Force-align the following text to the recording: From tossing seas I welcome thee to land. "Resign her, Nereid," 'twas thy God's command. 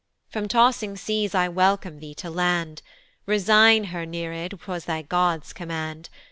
From 0.31 0.47
tossing 0.47 0.95
seas 0.97 1.35
I 1.35 1.47
welcome 1.47 1.99
thee 1.99 2.15
to 2.15 2.29
land. 2.31 2.81
"Resign 3.27 3.83
her, 3.93 4.03
Nereid," 4.03 4.59
'twas 4.61 4.85
thy 4.85 5.03
God's 5.03 5.53
command. 5.53 6.09